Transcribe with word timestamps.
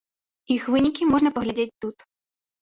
Іх 0.55 0.63
вынікі 0.75 1.09
можна 1.11 1.33
паглядзець 1.37 1.69
тут. 1.87 1.97